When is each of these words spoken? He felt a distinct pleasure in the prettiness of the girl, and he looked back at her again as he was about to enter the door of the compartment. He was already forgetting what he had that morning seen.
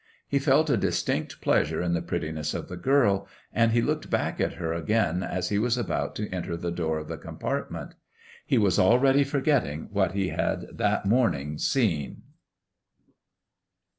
He 0.27 0.39
felt 0.39 0.67
a 0.71 0.77
distinct 0.77 1.41
pleasure 1.41 1.79
in 1.79 1.93
the 1.93 2.01
prettiness 2.01 2.55
of 2.55 2.69
the 2.69 2.75
girl, 2.75 3.27
and 3.53 3.71
he 3.71 3.83
looked 3.83 4.09
back 4.09 4.41
at 4.41 4.53
her 4.53 4.73
again 4.73 5.21
as 5.21 5.49
he 5.49 5.59
was 5.59 5.77
about 5.77 6.15
to 6.15 6.27
enter 6.31 6.57
the 6.57 6.71
door 6.71 6.97
of 6.97 7.07
the 7.07 7.19
compartment. 7.19 7.93
He 8.43 8.57
was 8.57 8.79
already 8.79 9.23
forgetting 9.23 9.89
what 9.91 10.13
he 10.13 10.29
had 10.29 10.65
that 10.73 11.05
morning 11.05 11.59
seen. 11.59 12.23